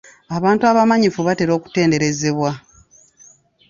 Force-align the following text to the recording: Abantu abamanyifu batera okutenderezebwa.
Abantu 0.37 0.63
abamanyifu 0.71 1.19
batera 1.27 1.51
okutenderezebwa. 1.57 2.51